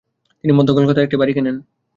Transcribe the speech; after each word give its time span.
তিনি 0.43 0.51
মধ্য 0.53 0.69
কলকাতায় 0.77 1.05
একটি 1.05 1.17
বাড়ি 1.17 1.33
কেনেন। 1.33 1.57